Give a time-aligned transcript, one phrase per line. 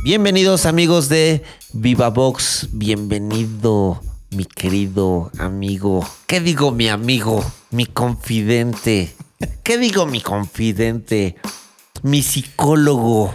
[0.00, 6.04] Bienvenidos amigos de Viva Box, bienvenido mi querido amigo.
[6.26, 7.44] ¿Qué digo mi amigo?
[7.70, 9.14] Mi confidente.
[9.62, 11.36] ¿Qué digo mi confidente?
[12.02, 13.32] Mi psicólogo.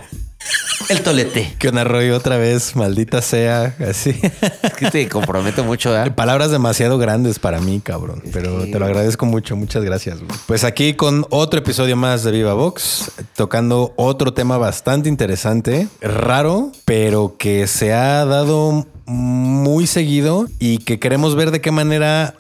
[0.90, 1.56] El tolete.
[1.60, 4.20] Que una rollo otra vez, maldita sea, así.
[4.64, 6.16] Es que te comprometo mucho, ¿verdad?
[6.16, 8.22] Palabras demasiado grandes para mí, cabrón.
[8.32, 10.20] Pero te lo agradezco mucho, muchas gracias.
[10.46, 16.72] Pues aquí con otro episodio más de Viva Vox, tocando otro tema bastante interesante, raro,
[16.86, 22.36] pero que se ha dado muy seguido y que queremos ver de qué manera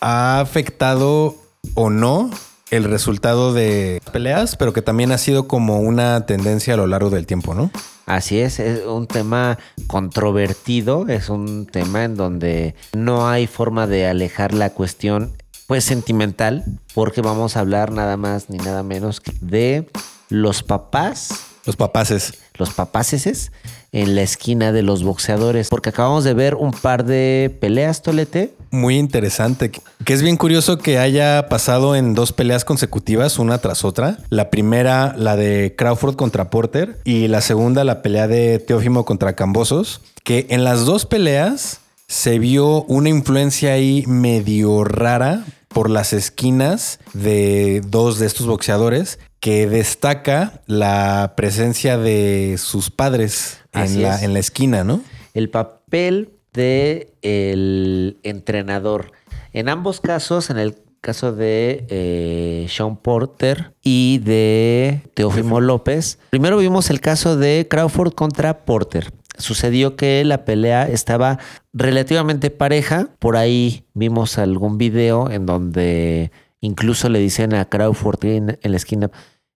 [0.00, 1.36] ha afectado
[1.74, 2.30] o no
[2.70, 7.10] el resultado de peleas, pero que también ha sido como una tendencia a lo largo
[7.10, 7.70] del tiempo, ¿no?
[8.06, 14.06] Así es, es un tema controvertido, es un tema en donde no hay forma de
[14.06, 15.32] alejar la cuestión
[15.66, 19.86] pues sentimental, porque vamos a hablar nada más ni nada menos que de
[20.30, 21.28] los papás,
[21.66, 22.34] Los papaces.
[22.54, 23.52] los papaceses
[23.92, 28.54] en la esquina de los boxeadores, porque acabamos de ver un par de peleas, Tolete.
[28.70, 29.70] Muy interesante.
[30.04, 34.18] Que es bien curioso que haya pasado en dos peleas consecutivas, una tras otra.
[34.28, 39.34] La primera, la de Crawford contra Porter, y la segunda, la pelea de Teófimo contra
[39.34, 40.00] Cambosos.
[40.22, 46.98] Que en las dos peleas se vio una influencia ahí medio rara por las esquinas
[47.12, 54.32] de dos de estos boxeadores que destaca la presencia de sus padres en la, en
[54.32, 55.02] la esquina, ¿no?
[55.38, 59.12] el papel de el entrenador.
[59.52, 66.58] En ambos casos, en el caso de eh, Sean Porter y de Teófimo López, primero
[66.58, 69.12] vimos el caso de Crawford contra Porter.
[69.38, 71.38] Sucedió que la pelea estaba
[71.72, 73.10] relativamente pareja.
[73.20, 78.76] Por ahí vimos algún video en donde incluso le dicen a Crawford en, en la
[78.76, 79.12] esquina,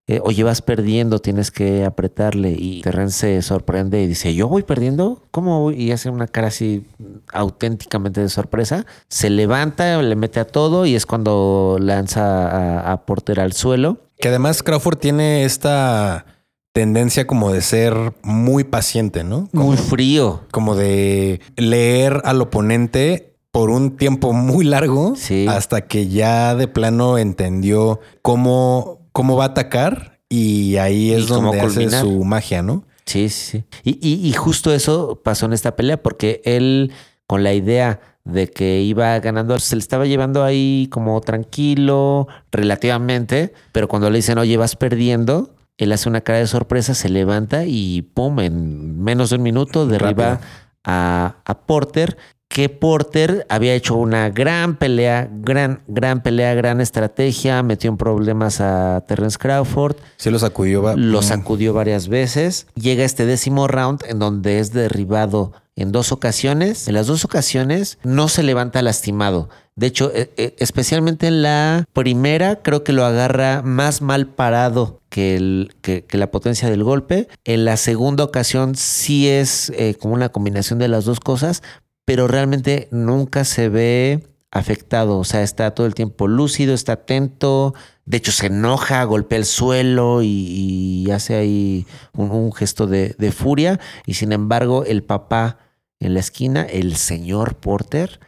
[0.08, 2.52] eh, oye, vas perdiendo, tienes que apretarle.
[2.58, 5.22] Y Terren se sorprende y dice, ¿yo voy perdiendo?
[5.30, 5.74] ¿Cómo voy?
[5.80, 6.84] Y hace una cara así
[7.32, 8.84] auténticamente de sorpresa.
[9.08, 13.98] Se levanta, le mete a todo y es cuando lanza a, a Porter al suelo.
[14.18, 16.26] Que además Crawford tiene esta
[16.72, 19.48] tendencia como de ser muy paciente, ¿no?
[19.52, 20.42] Como, Muy frío.
[20.50, 25.46] como de leer al oponente por un tiempo muy largo Sí.
[25.48, 31.26] hasta que ya de plano entendió cómo, cómo va a atacar y ahí es Y
[31.26, 32.84] donde hace su magia, ¿no?
[33.04, 33.64] Sí, sí, sí.
[33.84, 36.92] Y, y- y justo eso pasó en esta pelea porque él,
[37.26, 43.52] con la idea de que iba ganando, se le estaba llevando ahí como tranquilo, relativamente,
[43.72, 47.64] pero cuando le dicen, oye, vas perdiendo, él hace una cara de sorpresa, se levanta
[47.66, 50.40] y pum, en menos de un minuto derriba
[50.84, 52.16] a, a Porter.
[52.52, 58.60] Que Porter había hecho una gran pelea, gran, gran pelea, gran estrategia, metió en problemas
[58.60, 60.94] a Terrence Crawford, Sí lo sacudió.
[60.94, 62.66] lo sacudió varias veces.
[62.74, 66.88] Llega este décimo round en donde es derribado en dos ocasiones.
[66.88, 69.48] En las dos ocasiones no se levanta lastimado.
[69.74, 75.00] De hecho, e- e- especialmente en la primera, creo que lo agarra más mal parado
[75.08, 77.28] que, el- que- que la potencia del golpe.
[77.44, 81.62] En la segunda ocasión sí es eh, como una combinación de las dos cosas,
[82.04, 85.18] pero realmente nunca se ve afectado.
[85.18, 87.74] O sea, está todo el tiempo lúcido, está atento.
[88.04, 93.32] De hecho, se enoja, golpea el suelo y, y hace ahí un, gesto de, de
[93.32, 93.80] furia.
[94.06, 95.58] Y sin embargo, el papá
[95.98, 98.20] en la esquina, el señor Porter,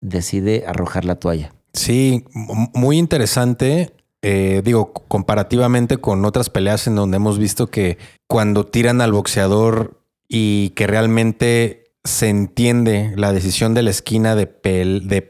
[0.00, 1.52] decide arrojar la toalla.
[1.72, 2.24] Sí,
[2.74, 3.92] muy interesante.
[4.22, 10.00] Eh, digo, comparativamente con otras peleas en donde hemos visto que cuando tiran al boxeador
[10.28, 14.46] y que realmente se entiende la decisión de la esquina de,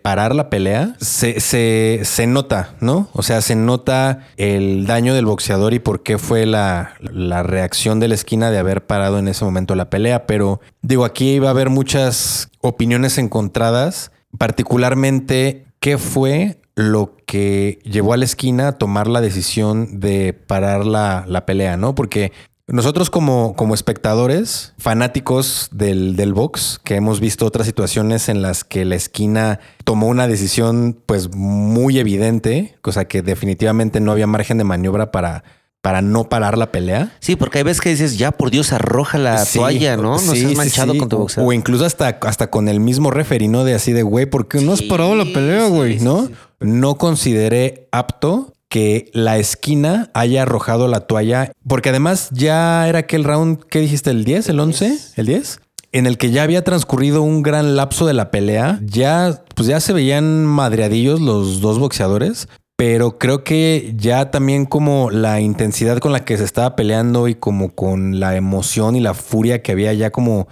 [0.02, 3.08] parar la pelea, se, nota, ¿no?
[3.12, 6.96] O sea, se nota el daño del boxeador y por qué fue la,
[7.44, 10.26] reacción de la esquina de haber parado en ese momento la pelea.
[10.26, 18.14] Pero digo, aquí va a haber muchas opiniones encontradas, particularmente qué fue lo que llevó
[18.14, 21.94] a la esquina a tomar la decisión de parar la pelea, ¿no?
[21.94, 22.32] Porque
[22.66, 28.64] nosotros como, como espectadores, fanáticos del, del box, que hemos visto otras situaciones en las
[28.64, 34.56] que la esquina tomó una decisión pues muy evidente, cosa que definitivamente no había margen
[34.56, 35.44] de maniobra para,
[35.82, 37.12] para no parar la pelea.
[37.20, 40.12] Sí, porque hay veces que dices, ya por Dios, arroja la Sí, toalla, ¿no?
[40.12, 40.98] No sí, seas manchado sí.
[40.98, 41.50] con tu O- boxeador.
[41.50, 44.72] O incluso hasta, hasta con el mismo referino de así de, güey, ¿por qué no
[44.72, 46.00] has parado la pelea, güey?
[46.00, 46.30] ¿No?
[46.60, 53.22] No consideré apto que la esquina haya arrojado la toalla, porque además ya era aquel
[53.22, 54.10] round, ¿qué dijiste?
[54.10, 54.48] ¿El 10?
[54.48, 54.98] ¿El 11?
[55.14, 55.60] ¿El 10?
[55.92, 59.78] En el que ya había transcurrido un gran lapso de la pelea, ya, pues ya
[59.78, 66.10] se veían madreadillos los dos boxeadores, pero creo que ya también como la intensidad con
[66.10, 69.92] la que se estaba peleando y como con la emoción y la furia que había
[69.92, 70.48] ya como,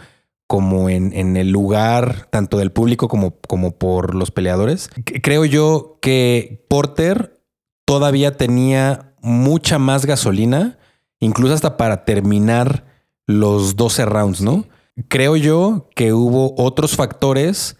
[0.46, 4.90] como en, en el lugar, tanto del público como, como por los peleadores,
[5.24, 7.41] creo yo que Porter
[7.84, 10.78] todavía tenía mucha más gasolina,
[11.20, 12.84] incluso hasta para terminar
[13.26, 14.66] los 12 rounds, ¿no?
[15.08, 17.76] Creo yo que hubo otros factores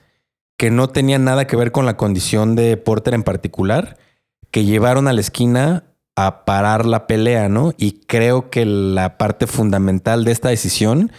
[0.57, 3.99] que no tenían nada que ver con la condición de Porter en particular
[4.51, 5.85] que llevaron a la esquina
[6.15, 7.73] a parar la pelea, ¿no?
[7.79, 11.11] Y creo que la parte fundamental de esta decisión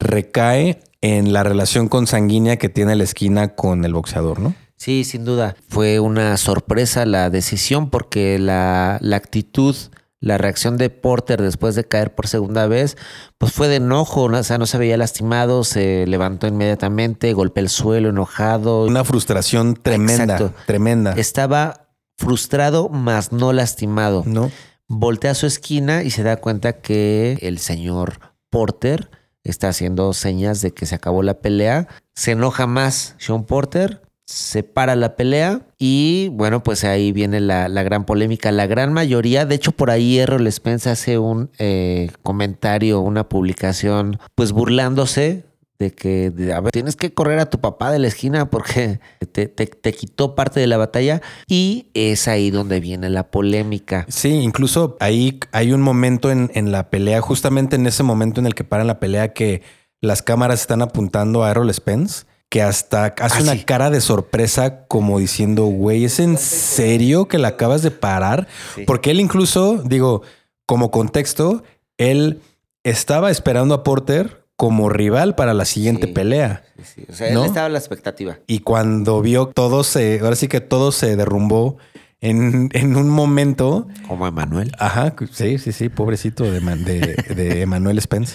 [0.00, 4.54] recae en la relación consanguínea que tiene la esquina con el boxeador, ¿no?
[4.78, 5.56] Sí, sin duda.
[5.68, 9.74] Fue una sorpresa la decisión porque la, la actitud,
[10.20, 12.96] la reacción de Porter después de caer por segunda vez,
[13.38, 17.68] pues fue de enojo, o sea, no se veía lastimado, se levantó inmediatamente, golpeó el
[17.68, 18.86] suelo, enojado.
[18.86, 21.12] Una frustración tremenda, tremenda.
[21.12, 24.22] Estaba frustrado, mas no lastimado.
[24.26, 24.50] No.
[24.86, 29.10] Voltea a su esquina y se da cuenta que el señor Porter
[29.42, 31.88] está haciendo señas de que se acabó la pelea.
[32.14, 37.66] Se enoja más Sean Porter, se para la pelea y bueno, pues ahí viene la,
[37.82, 38.52] gran polémica.
[38.52, 44.18] La gran mayoría, de hecho por ahí Errol Spence hace un eh, comentario, una publicación,
[44.34, 45.44] pues burlándose
[45.78, 49.00] de que, a ver, tienes que correr a tu papá de la esquina porque
[49.32, 54.04] te, quitó parte de la batalla y es ahí donde viene la polémica.
[54.10, 58.46] Sí, incluso ahí hay un momento en, en la pelea, justamente en ese momento en
[58.46, 59.62] el que paran la pelea, que
[60.02, 64.86] las cámaras están apuntando a Errol Spence que hasta hace ah, una cara de sorpresa
[64.86, 68.48] como diciendo, güey, ¿es en serio que la acabas de parar?
[68.86, 70.22] Porque él incluso, digo,
[70.66, 71.62] como contexto,
[71.98, 72.40] él
[72.84, 76.64] estaba esperando a Porter como rival para la siguiente pelea.
[77.08, 78.38] O sea, él estaba a la expectativa.
[78.46, 81.76] Y cuando vio todo se, ahora sí que todo se derrumbó
[82.20, 83.86] en, en un momento.
[84.08, 84.72] Como Emanuel.
[84.78, 88.34] Ajá, sí, sí, sí, pobrecito de, de, de Emanuel Spence.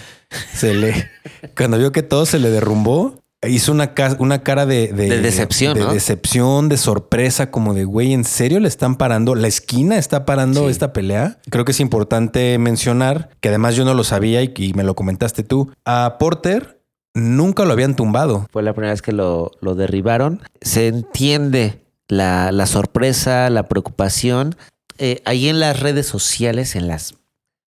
[0.54, 1.10] Se le,
[1.56, 5.86] cuando vio que todo se le derrumbó, hizo una, una cara de, de, decepción, de,
[5.86, 9.34] decepción, de sorpresa, como de güey, ¿en serio le están parando?
[9.34, 11.38] ¿La esquina está parando esta pelea?
[11.50, 15.42] Creo que es importante mencionar que además yo no lo sabía y, me lo comentaste
[15.42, 15.72] tú.
[15.84, 16.82] A Porter
[17.14, 18.46] nunca lo habían tumbado.
[18.50, 20.40] Fue la primera vez que lo, lo derribaron.
[20.60, 24.56] Se entiende la, la sorpresa, la preocupación.
[24.98, 27.14] Eh, ahí en las redes sociales, en las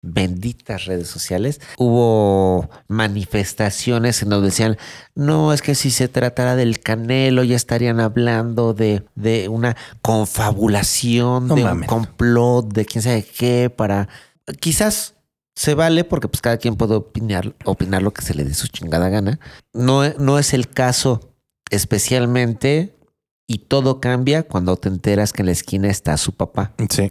[0.02, 4.76] benditas redes sociales, hubo manifestaciones en donde decían,
[5.14, 11.48] no, es que si se tratara del Canelo ya estarían hablando de, de una confabulación,
[11.48, 14.08] de un complot, de quién sabe qué, para...
[14.60, 15.14] Quizás
[15.54, 18.68] se vale porque pues cada quien puede opinar, opinar lo que se le dé su
[18.68, 19.40] chingada gana.
[19.74, 21.34] No, no es el caso
[21.70, 22.94] especialmente
[23.46, 26.72] y todo cambia cuando te enteras que en la esquina está su papá.
[26.88, 27.10] Sí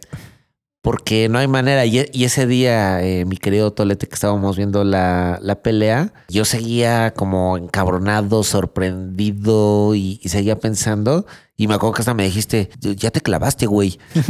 [0.81, 1.85] porque no hay manera.
[1.85, 7.57] Y, ese día, eh, mi querido Tolete, que estábamos viendo la, pelea, yo seguía como
[7.57, 11.25] encabronado, sorprendido y, seguía pensando.
[11.55, 13.99] Y me acuerdo que hasta me dijiste, ya te clavaste, güey.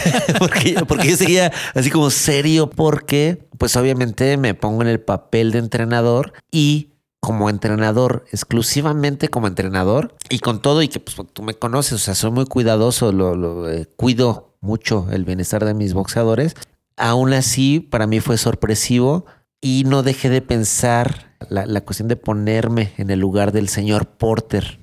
[0.38, 5.52] porque, porque yo seguía así como serio, porque pues obviamente me pongo en el papel
[5.52, 6.90] de entrenador y
[7.24, 11.98] como entrenador, exclusivamente como entrenador y con todo y que pues tú me conoces, o
[11.98, 16.56] sea, soy muy cuidadoso, lo, lo eh, cuido mucho el bienestar de mis boxeadores.
[16.96, 19.26] Aún así, para mí fue sorpresivo
[19.60, 24.80] y no dejé de pensar la, cuestión de ponerme en el lugar del señor Porter,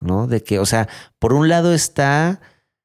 [0.00, 0.26] ¿no?
[0.26, 2.40] De que, o sea, por un lado está,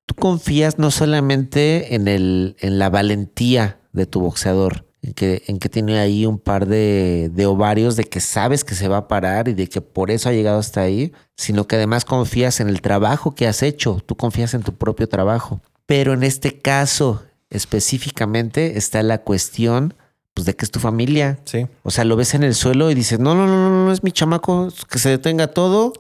[0.06, 5.60] tú confías no solamente en, el, en la valentía de tu boxeador, en que, en
[5.60, 9.08] que tiene ahí un par de, de, ovarios de que sabes que se va a
[9.08, 12.68] parar y de que por eso ha llegado hasta ahí, sino que además confías en
[12.70, 15.62] el trabajo que has hecho, tú confías en tu propio trabajo.
[15.88, 19.96] Pero en este caso específicamente está la cuestión
[20.36, 21.40] pues de que es tu familia.
[21.46, 21.66] Sí.
[21.82, 24.04] O sea, lo ves en el suelo y dices, no, no, no, no, no es
[24.04, 25.94] mi chamaco, que se detenga todo.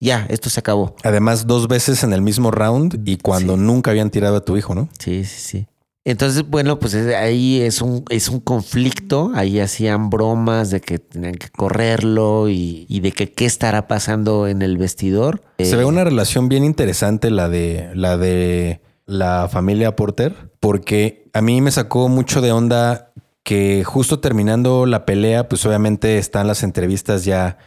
[0.00, 0.96] Ya, esto se acabó.
[1.04, 4.74] Además, dos veces en el mismo round y cuando nunca habían tirado a tu hijo,
[4.74, 4.88] ¿no?
[4.98, 5.66] Sí, sí, sí.
[6.04, 9.30] Entonces, bueno, pues ahí es un, es un conflicto.
[9.34, 14.60] Ahí hacían bromas de que tenían que correrlo y, de que qué estará pasando en
[14.60, 15.40] el vestidor.
[15.58, 21.28] Se ve eh, una relación bien interesante la de la de la familia Porter, porque
[21.32, 26.46] a mí me sacó mucho de onda que justo terminando la pelea, pues obviamente están
[26.46, 27.58] las entrevistas ya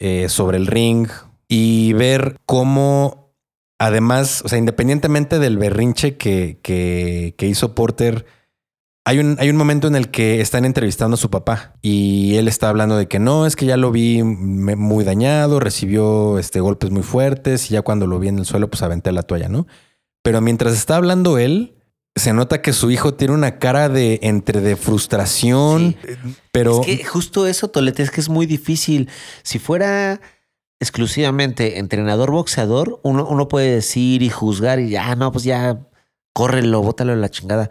[0.00, 1.08] eh, sobre el ring
[1.48, 3.32] y ver cómo,
[3.78, 8.26] además, o sea, independientemente del berrinche que, que, que hizo Porter,
[9.06, 12.48] hay un, hay un, momento en el que están entrevistando a su papá y él
[12.48, 16.90] está hablando de que no, es que ya lo vi muy dañado, recibió este, golpes
[16.90, 19.66] muy fuertes y ya cuando lo vi en el suelo, pues aventé la toalla, ¿no?
[20.24, 21.74] Pero mientras está hablando él,
[22.16, 25.94] se nota que su hijo tiene una cara de entre de frustración,
[26.50, 29.08] pero Es que justo eso, Tolete, es que es muy difícil.
[29.42, 30.20] Si fuera
[30.80, 35.80] exclusivamente entrenador boxeador, uno, uno puede decir y juzgar y ya, no, pues ya,
[36.32, 37.70] córrelo, bótalo a la chingada.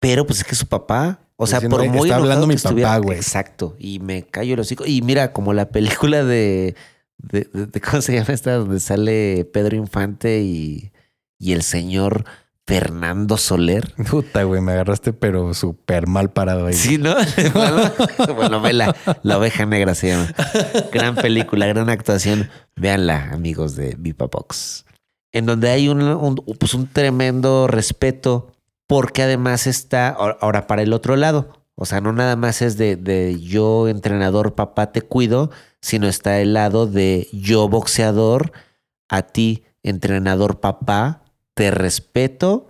[0.00, 2.56] Pero pues es que su papá, o sea, Diciendo, por "Eh, muy está hablando mi
[2.56, 3.18] papá, güey.
[3.18, 3.74] Exacto.
[3.78, 4.84] Y me callo el hocico.
[4.86, 6.74] Y mira, como la película de,
[7.18, 8.54] de, de- de- ¿cómo se llama esta?
[8.54, 10.92] Donde sale Pedro Infante y,
[11.38, 12.24] y el señor
[12.66, 13.92] Fernando Soler.
[14.10, 16.74] puta, güey, me agarraste, pero súper mal parado ahí.
[16.74, 17.14] Sí, ¿no?
[18.36, 20.28] bueno, vela, La oveja negra se llama.
[20.92, 22.48] Gran película, gran actuación.
[22.74, 24.84] Véanla, amigos de Vipa Box.
[25.32, 28.52] En donde hay un, un- pues un tremendo respeto,
[28.88, 31.52] porque además está ahora- ahora para el otro lado.
[31.76, 35.50] O sea, no nada más es de, de yo, entrenador, papá, te cuido,
[35.82, 38.50] sino está el lado de yo, boxeador,
[39.10, 41.22] a ti, entrenador, papá,
[41.56, 42.66] te respeto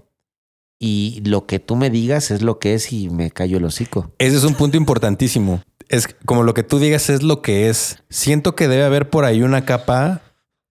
[0.78, 4.12] y lo que tú me digas es lo que es y me callo el hocico.
[4.18, 5.60] Ese es un punto importantísimo.
[5.88, 8.02] Es como lo que tú digas es lo que es.
[8.08, 10.22] Siento que debe haber por ahí una capa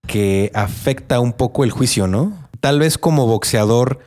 [0.08, 2.50] que afecta un poco el juicio, ¿no?
[2.62, 4.00] Tal vez como boxeador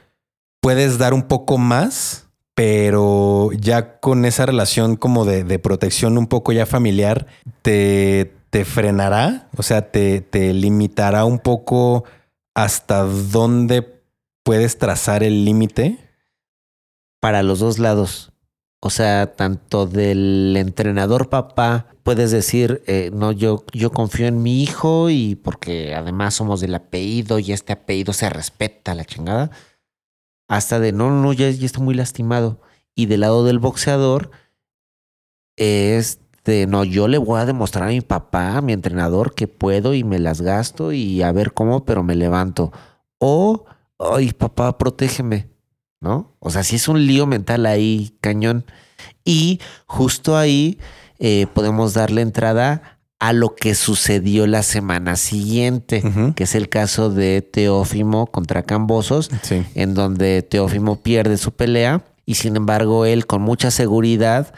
[0.63, 6.29] puedes dar un poco más, pero ya con esa relación como de, de protección un
[6.29, 7.27] poco ya familiar,
[7.61, 12.05] te, te frenará, o sea, te, te limitará un poco
[12.55, 13.98] hasta dónde
[14.49, 15.99] puedes trazar el límite.
[17.21, 18.33] Para los dos lados.
[18.81, 24.63] O sea, tanto del entrenador papá, puedes decir, eh, no, yo, yo confío en mi
[24.63, 29.51] hijo y porque además somos del apellido y este apellido se respeta la chingada.
[30.49, 32.63] Hasta de, no, no, ya, ya está muy lastimado.
[32.95, 34.31] Y del lado del boxeador,
[35.57, 39.47] es de, no, yo le voy a demostrar a mi papá, a mi entrenador, que
[39.47, 42.73] puedo y me las gasto y a ver cómo, pero me levanto.
[43.19, 43.67] O,
[43.99, 45.49] ay, papá, protégeme.
[46.01, 46.37] ¿no?
[46.39, 48.65] O sea, sí es un lío mental ahí, cañón.
[49.25, 50.79] Y justo ahí
[51.19, 56.05] eh, podemos darle entrada a lo que sucedió la semana siguiente,
[56.37, 59.65] que es el caso de Teófimo contra Cambosos, Sí.
[59.75, 64.55] en donde Teófimo pierde su pelea y sin embargo él con mucha seguridad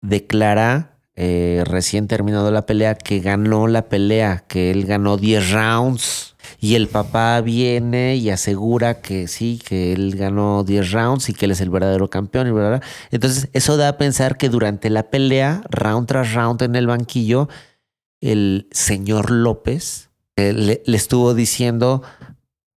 [0.00, 6.34] declara eh, recién terminado la pelea que ganó la pelea, que él ganó 10 rounds.
[6.60, 11.44] Y el papá viene y asegura que sí, que él ganó 10 rounds y que
[11.44, 12.82] él es el verdadero campeón y bla, bla.
[13.10, 17.48] Entonces, eso da a pensar que durante la pelea, round tras round en el banquillo,
[18.20, 22.02] el señor López eh, le, le estuvo diciendo,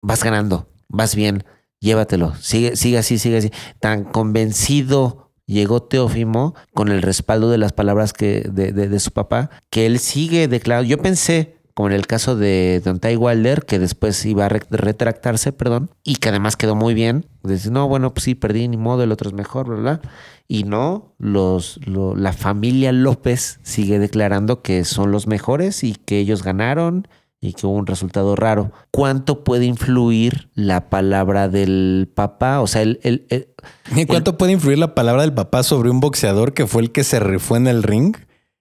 [0.02, 1.44] vas ganando, vas bien,
[1.80, 3.52] llévatelo, sigue, sigue así, sigue así.
[3.80, 9.86] Tan convencido llegó Teófimo con el respaldo de las palabras que, de, su papá, que
[9.88, 10.88] él sigue declarando.
[10.90, 14.62] Yo pensé, como en el caso de Don Ty Wilder, que después iba a re-
[14.70, 17.26] retractarse, perdón, y que además quedó muy bien.
[17.44, 20.02] Decir, no, bueno, pues sí, perdí, ni modo, el otro es mejor, bla, bla.
[20.50, 26.20] Y no, los, lo- la familia López sigue declarando que son los mejores y que
[26.20, 27.08] ellos ganaron
[27.40, 28.72] y que hubo un resultado raro.
[28.92, 32.62] ¿Cuánto puede influir la palabra del papá?
[32.62, 33.48] O sea, el, el- el-
[33.96, 37.04] ¿Y cuánto puede influir la palabra del papá sobre un boxeador que fue el que
[37.04, 38.16] se rifó en el ring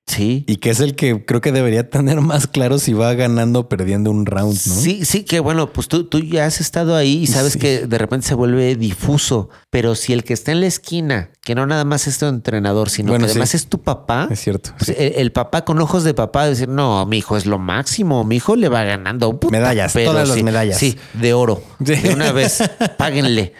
[0.06, 0.44] sí.
[0.46, 3.68] y que es el que creo que debería tener más claro si va ganando o
[3.68, 4.74] perdiendo un round, ¿no?
[4.74, 7.58] Sí, sí, que bueno, pues tú, tú ya has estado ahí y sabes Sí.
[7.58, 11.54] que de repente se vuelve difuso, pero si el que está en la esquina, que
[11.54, 13.56] no nada más es tu entrenador, sino Bueno, que además sí.
[13.56, 14.70] es tu papá, Es cierto.
[14.78, 14.94] pues, sí.
[14.96, 18.36] el, el papá con ojos de papá decir, no, mi hijo es lo máximo, mi
[18.36, 19.38] hijo le va ganando.
[19.38, 20.78] puta, Medallas, todas las medallas.
[20.78, 21.62] Sí, de oro.
[21.78, 22.62] De una vez,
[22.98, 23.52] páguenle.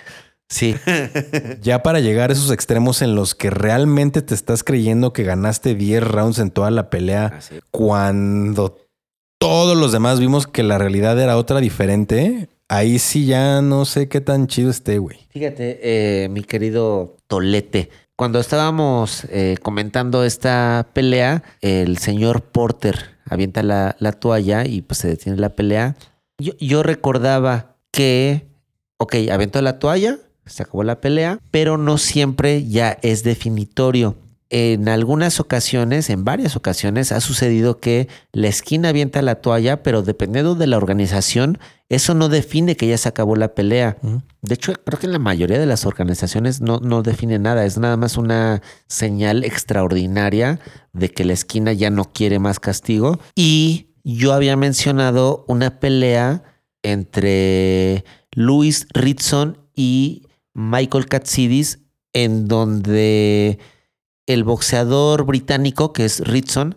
[0.49, 0.77] Sí.
[1.63, 5.75] Ya para llegar a esos extremos en los que realmente te estás creyendo que ganaste
[5.75, 8.79] 10 rounds en toda la pelea, cuando
[9.39, 14.09] todos los demás vimos que la realidad era otra diferente, ahí sí ya no sé
[14.09, 15.19] qué tan chido esté, güey.
[15.31, 23.63] Fíjate, eh, mi querido Tolete, cuando estábamos eh, comentando esta pelea, el señor Porter avienta
[23.63, 25.97] la, la toalla y pues se detiene la pelea.
[26.39, 28.47] Yo, yo recordaba que,
[28.99, 34.17] ok, aventó la toalla, se acabó la pelea, pero no siempre ya es definitorio.
[34.49, 40.03] En algunas ocasiones, en varias ocasiones, ha sucedido que la esquina avienta la toalla, pero
[40.03, 43.97] dependiendo de la organización, eso no define que ya se acabó la pelea.
[44.43, 47.65] De hecho, creo que en la mayoría de las organizaciones no, no define nada.
[47.65, 50.61] Es nada más una señal extraordinaria
[50.93, 53.19] de que la esquina ya no quiere más castigo.
[53.35, 56.45] Y yo había mencionado una pelea
[56.85, 60.26] entre Luis Ritson y
[60.57, 61.81] Michael Katsidis,
[62.15, 63.59] en donde
[64.25, 66.77] el boxeador británico, que es Ritson,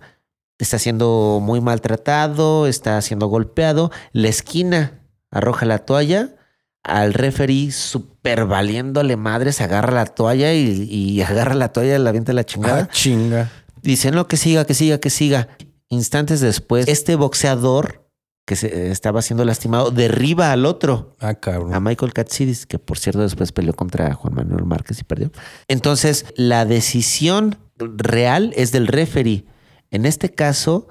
[0.58, 3.90] está siendo muy maltratado, está siendo golpeado.
[4.12, 5.00] La esquina
[5.32, 6.36] arroja la toalla,
[6.84, 12.00] al referee super valiéndole madre, se agarra la toalla y, y agarra la toalla y
[12.00, 12.82] la avienta la chingada.
[12.82, 13.50] Ah, chinga.
[13.82, 15.48] Dice, no, que siga, que siga, que siga.
[15.88, 18.09] Instantes después, este boxeador
[18.50, 21.84] que se estaba siendo lastimado derriba al otro, Ah, a cabrón.
[21.84, 25.32] Michael Katsidis, que por cierto después peleó contra Juan Manuel Márquez y perdió.
[25.68, 29.46] Entonces, la decisión real es del referee.
[29.92, 30.88] En este caso,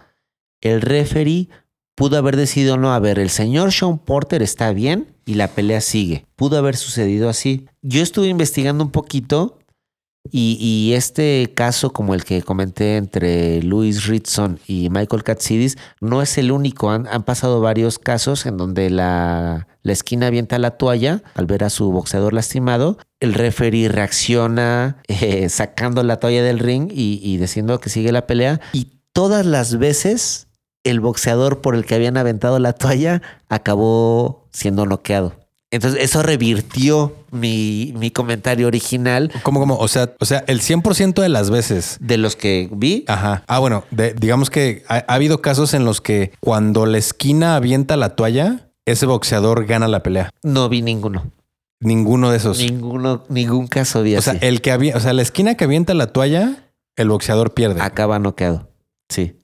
[0.61, 1.49] el referee
[1.97, 5.81] pudo haber decidido no, a ver, el señor Sean Porter está bien y la pelea
[5.81, 6.27] sigue.
[6.37, 7.67] Pudo haber sucedido así.
[7.83, 9.58] Yo estuve investigando un poquito
[10.33, 16.39] y, este caso, como el que comenté entre Louis Ritson y Michael Katsidis, no es
[16.39, 16.91] el único.
[16.91, 21.65] Han, han pasado varios casos en donde la, la esquina avienta la toalla al ver
[21.65, 22.99] a su boxeador lastimado.
[23.21, 28.27] El referee reacciona eh, sacando la toalla del ring y, y diciendo que sigue la
[28.27, 28.61] pelea.
[28.73, 30.49] Y todas las veces
[30.85, 35.35] el boxeador por el que habían aventado la toalla acabó siendo noqueado.
[35.71, 39.77] Entonces eso revirtió mi, mi comentario original ¿Cómo, cómo?
[39.77, 41.99] O sea, o sea, el 100% de las veces.
[42.01, 43.05] de los que vi.
[43.07, 43.45] Ajá.
[43.47, 47.55] Ah, bueno, de- digamos que ha, ha habido casos en los que cuando la esquina
[47.57, 50.31] avienta la toalla, ese boxeador gana la pelea.
[50.43, 51.31] No vi ninguno.
[51.81, 52.59] Ninguno de esos.
[52.59, 54.47] Ninguno, ningún caso vi o sea, así.
[54.47, 57.81] el que o sea, la esquina que avienta la toalla, el boxeador pierde.
[57.83, 58.71] Acaba noqueado.
[59.11, 59.38] Sí.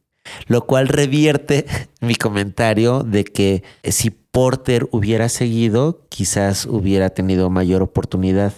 [0.47, 1.66] Lo cual revierte
[2.00, 8.52] mi comentario de que si Porter hubiera seguido, quizás hubiera tenido mayor oportunidad.
[8.52, 8.54] o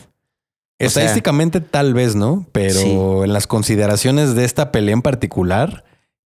[0.78, 2.46] sea- Estadísticamente tal vez, ¿no?
[2.52, 2.90] Pero Sí.
[3.24, 5.84] en las consideraciones de esta pelea en particular,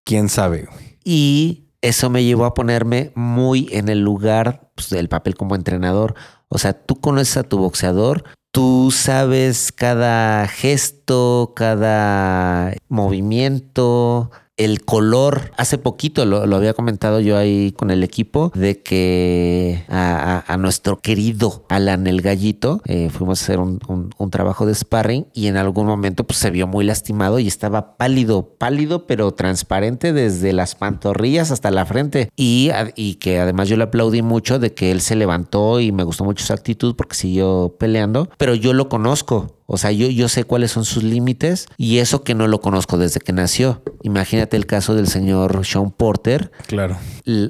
[0.05, 0.69] quién sabe.
[1.05, 6.15] Y eso me llevó a ponerme muy en el lugar pues, del papel como entrenador.
[6.49, 15.51] O sea, tú conoces a tu boxeador, tú sabes cada gesto, cada movimiento, el color.
[15.57, 21.65] Hace poquito lo, había comentado yo ahí con el equipo de que a, nuestro querido
[21.69, 25.87] Alan el Gallito eh, fuimos a hacer un, un- trabajo de sparring y en algún
[25.87, 31.51] momento pues se vio muy lastimado y estaba pálido, pálido pero transparente desde las pantorrillas
[31.53, 35.15] hasta la frente y, y que además yo le aplaudí mucho de que él se
[35.17, 39.56] levantó y me gustó mucho su actitud porque siguió peleando, pero yo lo conozco.
[39.69, 42.99] O sea, yo, yo sé cuáles son sus límites y eso que no lo conozco
[42.99, 43.83] desde que nació.
[44.03, 46.97] Imagínate el caso del señor Sean Porter, Claro.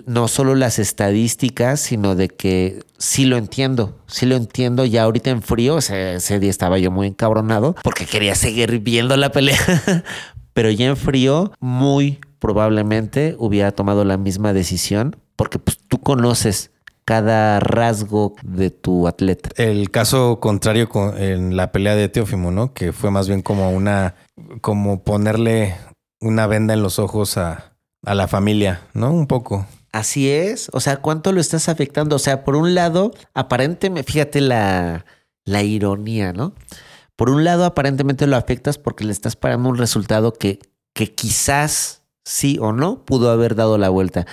[0.06, 4.86] no solo las estadísticas, sino de que sí lo entiendo, sí lo entiendo.
[4.86, 9.16] Ya ahorita en frío, ese, ese día estaba yo muy encabronado porque quería seguir viendo
[9.18, 9.58] la pelea,
[10.54, 16.70] pero ya en frío, muy probablemente hubiera tomado la misma decisión porque pues, tú conoces
[17.06, 19.48] cada rasgo de tu atleta.
[19.56, 22.74] El caso contrario con, en la pelea de Teófimo, ¿no?
[22.74, 24.16] Que fue más bien como una,
[24.60, 25.76] como ponerle
[26.20, 29.12] una venda en los ojos a, a la familia, ¿no?
[29.12, 29.66] Un poco.
[29.92, 30.68] Así es.
[30.72, 32.16] O sea, ¿cuánto lo estás afectando?
[32.16, 35.06] O sea, por un lado, aparentemente, fíjate la,
[35.44, 36.54] la ironía, ¿no?
[37.14, 40.58] Por un lado, aparentemente lo afectas porque le estás parando un resultado que,
[40.92, 44.26] que quizás sí o no pudo haber dado la vuelta.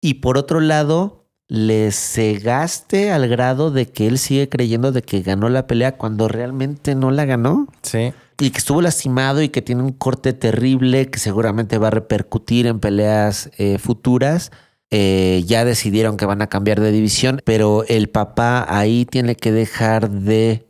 [0.00, 1.21] Y por otro lado,
[1.52, 6.26] le cegaste al grado de que él sigue creyendo de que ganó la pelea cuando
[6.26, 8.14] realmente no la ganó Sí.
[8.40, 12.66] y que estuvo lastimado y que tiene un corte terrible que seguramente va a repercutir
[12.66, 14.50] en peleas eh, futuras.
[14.90, 19.52] Eh, ya decidieron que van a cambiar de división, pero el papá ahí tiene que
[19.52, 20.66] dejar de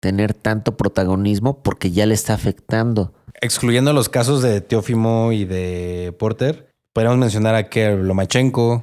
[0.00, 3.12] tener tanto protagonismo porque ya le está afectando.
[3.40, 8.82] Excluyendo los casos de Teófimo y de Porter, podríamos mencionar a que Lomachenko.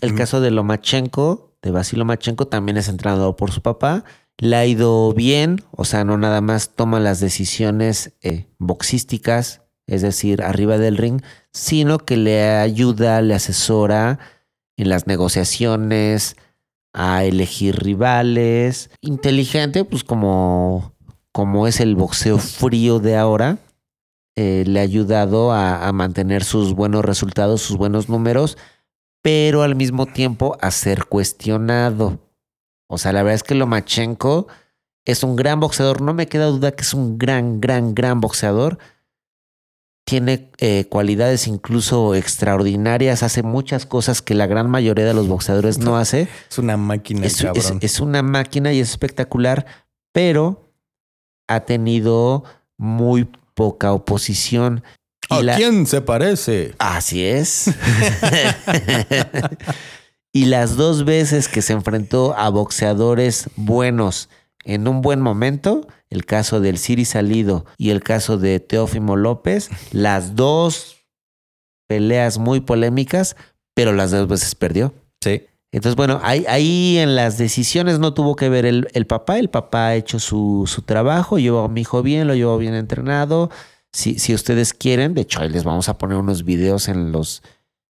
[0.00, 4.04] El caso de Lomachenko, de Basil Lomachenko, también es entrenado por su papá.
[4.38, 10.02] Le ha ido bien, o sea, no nada más toma las decisiones eh, boxísticas, es
[10.02, 14.20] decir, arriba del ring, sino que le ayuda, le asesora
[14.76, 16.36] en las negociaciones,
[16.92, 18.90] a elegir rivales.
[19.00, 20.92] Inteligente, pues como,
[21.32, 23.58] como es el boxeo frío de ahora,
[24.36, 28.56] eh, le ha ayudado a, a mantener sus buenos resultados, sus buenos números
[29.28, 32.18] pero al mismo tiempo a ser cuestionado.
[32.88, 34.46] O sea, la verdad es que Lomachenko
[35.04, 36.00] es un gran boxeador.
[36.00, 38.78] No me queda duda que es un gran, gran, gran boxeador.
[40.06, 43.22] Tiene eh, cualidades incluso extraordinarias.
[43.22, 46.26] Hace muchas cosas que la gran mayoría de los boxeadores no hace.
[46.50, 47.44] Es una máquina, Es,
[47.82, 49.66] es una máquina y es espectacular,
[50.10, 50.72] pero
[51.48, 52.44] ha tenido
[52.78, 54.82] muy poca oposición.
[55.30, 56.74] Y ¿A la- quién se parece?
[56.78, 57.70] Así es.
[60.32, 64.28] y las dos veces que se enfrentó a boxeadores buenos
[64.64, 69.70] en un buen momento, el caso del Siri Salido y el caso de Teófimo López,
[69.92, 70.96] las dos
[71.88, 73.36] peleas muy polémicas,
[73.74, 74.92] pero las dos veces perdió.
[75.22, 75.42] Sí.
[75.72, 79.38] Entonces, bueno, ahí, ahí en las decisiones no tuvo que ver el, el papá.
[79.38, 82.74] El papá ha hecho su, su trabajo, llevó a mi hijo bien, lo llevó bien
[82.74, 83.50] entrenado.
[83.92, 87.42] Si, si ustedes quieren, de hecho, ahí les vamos a poner unos videos en los,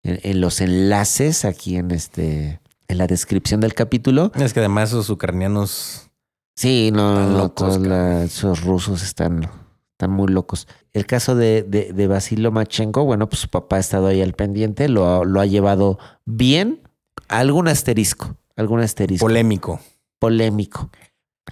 [0.02, 4.30] en, en los enlaces aquí en este en la descripción del capítulo.
[4.34, 6.10] Es que además esos ucranianos.
[6.56, 9.48] Sí, no, no, locos, todos la- esos rusos están,
[9.92, 10.68] están muy locos.
[10.92, 14.34] El caso de, de, de Basil Lomachenko, bueno, pues su papá ha estado ahí al
[14.34, 16.80] pendiente, lo, ha- lo ha llevado bien.
[17.28, 19.80] Algún asterisco, algún asterisco Polémico.
[20.18, 20.90] polémico.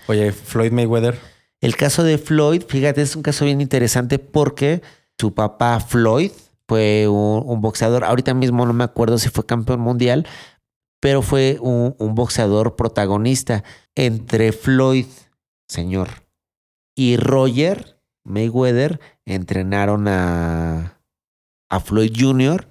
[0.07, 1.18] Oye, Floyd Mayweather.
[1.62, 4.83] El caso de Floyd, fíjate, es un caso bien interesante porque
[5.18, 6.33] su papá Floyd
[6.66, 10.27] fue un, boxeador, ahorita mismo no me acuerdo si fue campeón mundial,
[11.01, 13.62] pero fue un, un boxeador protagonista.
[13.94, 15.07] Entre Floyd,
[15.68, 16.09] señor,
[16.96, 21.01] y Roger Mayweather entrenaron a,
[21.68, 22.68] a Floyd Jr.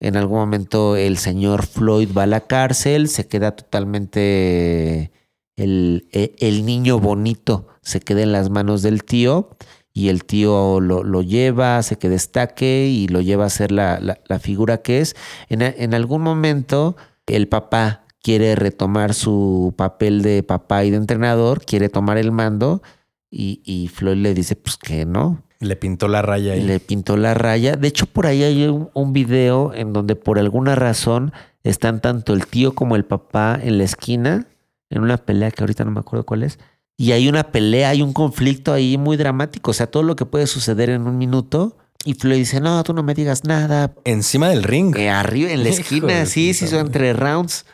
[0.00, 5.10] En algún momento el señor Floyd va a la cárcel, se queda totalmente
[5.56, 9.50] el, e- el niño bonito, se queda en las manos del tío
[9.94, 13.98] y el tío lo, lo lleva, hace que destaque y lo lleva a ser la,
[14.00, 15.14] la- la figura que es.
[15.48, 21.64] En, en algún momento el papá quiere retomar su papel de papá y de entrenador,
[21.64, 22.82] quiere tomar el mando
[23.30, 26.62] y, y Floyd le dice pues que no, Le pintó la raya ahí.
[26.62, 27.76] le pintó la raya.
[27.76, 31.32] De hecho, por ahí hay un, un video en donde por alguna razón
[31.64, 34.46] están tanto el tío como el papá en la esquina,
[34.92, 36.58] en una pelea que ahorita no me acuerdo cuál es.
[36.96, 39.70] Y hay una pelea, hay un conflicto ahí muy dramático.
[39.70, 41.76] O sea, todo lo que puede suceder en un minuto.
[42.04, 43.94] Y Floyd dice, no, tú no me digas nada.
[44.04, 44.94] Encima del ring.
[44.96, 47.64] Eh, arriba, en la esquina, sí, sí, son entre rounds.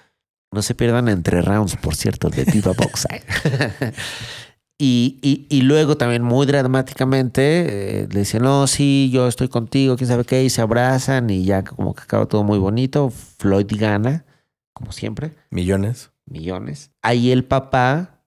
[0.53, 3.07] No se pierdan entre rounds, por cierto, de Viva Box.
[4.79, 9.97] y, y, y luego también muy dramáticamente eh, le dice, no, sí, yo estoy contigo,
[9.97, 13.11] quién sabe qué, y se abrazan y ya como que acaba todo muy bonito.
[13.11, 14.25] Floyd gana,
[14.73, 16.13] como siempre, Millones.
[16.31, 16.91] Millones.
[17.03, 18.23] Ahí el papá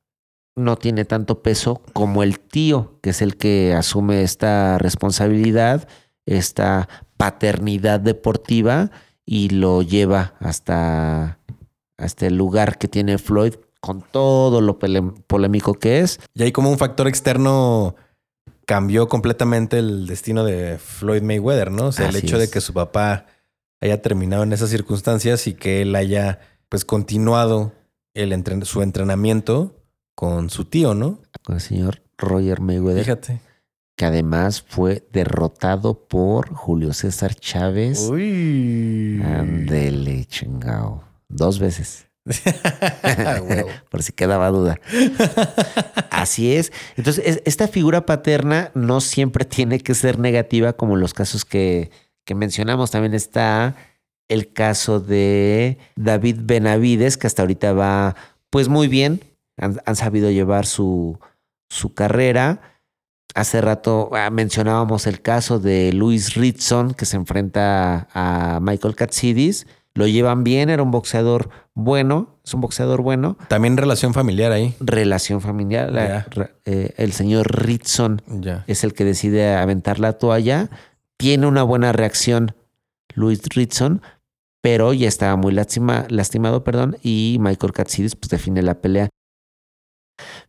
[0.55, 5.87] no tiene tanto peso como el tío, que es el que asume esta responsabilidad,
[6.25, 6.87] esta
[7.17, 8.91] paternidad deportiva
[9.25, 11.39] y lo lleva hasta,
[11.97, 16.19] hasta el lugar que tiene Floyd con todo lo polémico que es.
[16.33, 17.95] Y ahí como un factor externo
[18.65, 21.87] cambió completamente el destino de Floyd Mayweather, ¿no?
[21.87, 23.25] O sea, el hecho de que su papá
[23.81, 27.73] haya terminado en esas circunstancias y que él haya pues continuado
[28.13, 29.75] el entren- su entrenamiento
[30.15, 31.19] con su tío, ¿no?
[31.43, 33.39] Con el señor Roger Mayweather, Fíjate.
[33.95, 37.99] que además fue derrotado por Julio César Chávez.
[38.09, 39.21] Uy.
[39.23, 41.03] Ándele, chingao.
[41.29, 42.07] Dos veces.
[43.89, 44.79] Por si quedaba duda.
[46.09, 46.71] Así es.
[46.97, 51.89] Entonces, es- esta figura paterna no siempre tiene que ser negativa como los casos que,
[52.25, 52.91] que mencionamos.
[52.91, 53.75] También está
[54.33, 58.15] el caso de David Benavides, que hasta ahorita va
[58.49, 59.21] pues muy bien.
[59.57, 61.19] Han, han sabido llevar su,
[61.69, 62.61] su carrera.
[63.33, 69.67] Hace rato ah, mencionábamos el caso de Luis Ritson, que se enfrenta a Michael Katsidis.
[69.93, 73.37] Lo llevan bien, era un boxeador bueno, es un boxeador bueno.
[73.49, 74.73] También relación familiar ahí.
[74.79, 75.91] Relación familiar.
[75.91, 76.25] la-
[76.65, 78.63] eh, el señor Ritson Ya.
[78.67, 80.69] es el que decide aventar la toalla.
[81.17, 82.53] Tiene una buena reacción
[83.15, 84.01] Luis Ritson,
[84.61, 89.09] pero ya estaba muy lastima- lastimado, perdón, y Michael Katsidis pues define la pelea.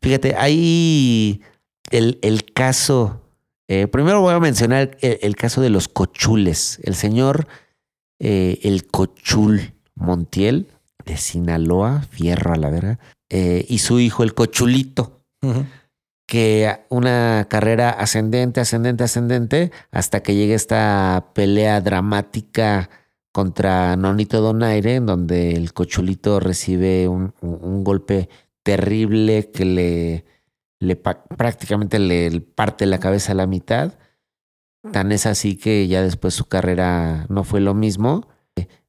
[0.00, 1.42] Fíjate, hay
[1.90, 3.22] el, el caso,
[3.68, 6.78] eh, primero voy a mencionar el, el caso de los cochules.
[6.82, 7.46] El señor,
[8.20, 10.68] eh, el cochul Montiel
[11.04, 12.98] de Sinaloa, fierro a la verga,
[13.30, 15.20] eh, y su hijo, el cochulito
[16.28, 22.88] que una carrera ascendente, ascendente, ascendente, hasta que llegue esta pelea dramática
[23.32, 28.28] contra Nonito Donaire, en donde el cochulito recibe un, un- golpe
[28.62, 30.24] terrible que le,
[30.78, 33.94] le prácticamente le parte la cabeza a la mitad.
[34.92, 38.28] Tan es así que ya después su carrera no fue lo mismo.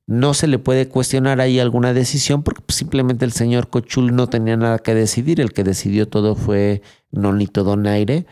[0.06, 4.28] No se le puede cuestionar ahí alguna decisión porque pues, simplemente el señor Cochul no
[4.28, 5.40] tenía nada que decidir.
[5.40, 8.26] El que decidió todo fue Nonito Donaire.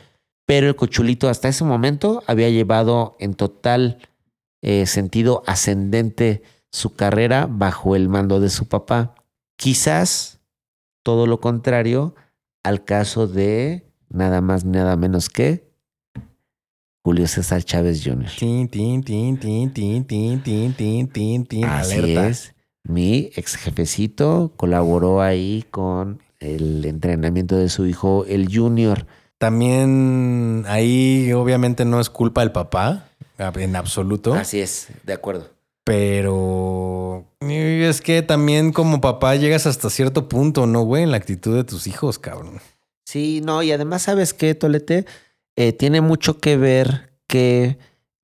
[0.46, 4.00] Pero el Cochulito hasta ese momento había llevado en total
[4.62, 9.16] eh, sentido ascendente su carrera bajo el mando de su papá.
[9.58, 10.40] Quizás
[11.04, 12.16] todo lo contrario
[12.64, 15.72] al caso de nada más, nada menos que
[17.04, 18.30] Julio César Chávez Jr.
[18.38, 21.66] Tin, tin, tin, tin, tin, tin, tin, tin, tin, tin.
[21.66, 22.28] Así Alerta.
[22.28, 22.54] es.
[22.84, 29.06] Mi ex jefecito colaboró ahí con el entrenamiento de su hijo, el Junior.
[29.38, 33.11] También ahí obviamente no es culpa del papá,
[33.56, 35.50] en absoluto, Así es, de acuerdo.
[35.84, 41.04] pero es que también como papá llegas hasta cierto punto, ¿no, güey?
[41.04, 42.60] En la actitud de tus hijos, cabrón.
[43.06, 45.06] Sí, no, y además, ¿sabes qué, Tolete?
[45.56, 47.78] Eh, tiene mucho que ver que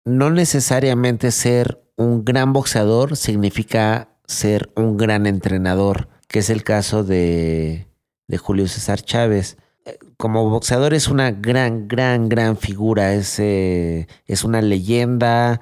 [0.05, 7.03] no necesariamente ser un gran boxeador significa ser un gran entrenador, que es el caso
[7.03, 7.87] de,
[8.27, 9.57] de Julio César Chávez.
[10.17, 15.61] Como boxeador es una gran, gran, gran figura, es, eh, es una leyenda,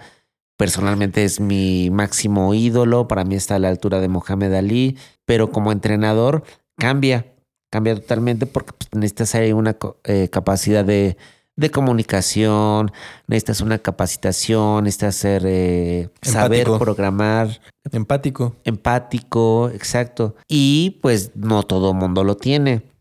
[0.57, 5.51] personalmente es mi máximo ídolo, para mí está a la altura de Mohamed Ali, pero
[5.51, 6.43] como entrenador
[6.77, 7.33] cambia,
[7.69, 11.17] cambia totalmente porque pues, necesitas ahí una eh, capacidad de,
[11.55, 12.91] de, comunicación,
[13.27, 17.59] necesitas una capacitación, necesitas ser, eh, saber programar.
[17.91, 18.55] Empático.
[18.63, 20.35] Empático, exacto.
[20.47, 22.94] Y pues no todo mundo lo tiene.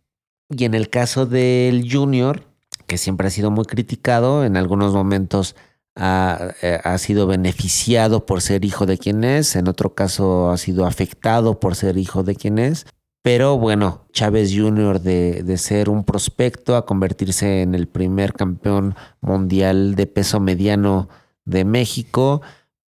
[0.51, 2.45] Y en el caso del junior,
[2.87, 5.57] que siempre ha sido muy criticado, en algunos momentos
[5.97, 10.87] eh, ha, sido beneficiado por ser hijo de quien es, en otro caso ha sido
[10.87, 12.87] afectado por ser hijo de quien es.
[13.23, 15.01] Pero bueno, Chávez Jr.
[15.01, 21.09] De, de, ser un prospecto a convertirse en el primer campeón mundial de peso mediano
[21.45, 22.43] de México,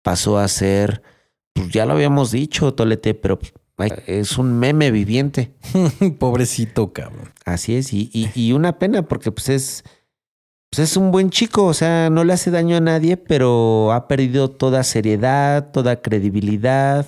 [0.02, 1.02] pasó a ser,
[1.52, 3.38] pues ya lo habíamos dicho, Tolete, pero
[4.06, 5.54] es un meme viviente.
[6.18, 7.32] Pobrecito, cabrón.
[7.44, 9.84] Así es, y, y, y una pena porque pues es
[10.70, 14.08] pues es un buen chico, o sea, no le hace daño a nadie, pero ha
[14.08, 17.06] perdido toda seriedad, toda credibilidad.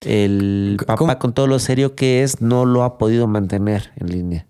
[0.00, 4.46] El papá, con todo lo serio que es, no lo ha podido mantener en línea.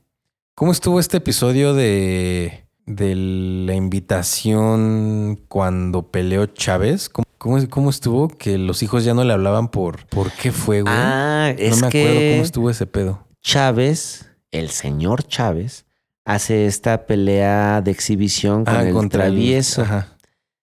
[0.54, 7.08] ¿Cómo estuvo este episodio de, de la invitación cuando peleó Chávez?
[7.08, 8.28] ¿Cómo, ¿Cómo, estuvo?
[8.28, 10.94] Que los hijos ya no le hablaban por por qué fue, güey.
[10.96, 13.24] Ah, es no me acuerdo cómo estuvo ese pedo.
[13.42, 15.86] Chávez, el señor Chávez,
[16.24, 19.86] hace esta pelea de exhibición con ah, el travieso.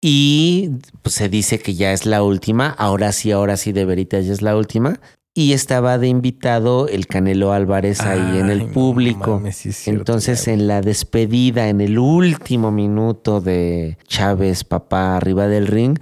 [0.00, 0.70] Y
[1.02, 2.70] pues, se dice que ya es la última.
[2.70, 5.00] Ahora sí, ahora sí, de veritas ya es la última.
[5.34, 9.42] Y estaba de invitado el Canelo Álvarez ahí en el público.
[9.86, 15.98] Entonces, en la despedida, en el último minuto de Chávez, papá, arriba del ring,